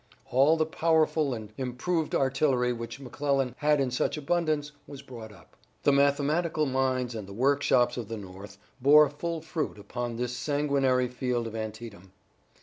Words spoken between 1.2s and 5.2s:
and improved artillery which McClellan had in such abundance was